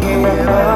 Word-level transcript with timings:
give 0.00 0.24
it 0.24 0.48
up. 0.48 0.69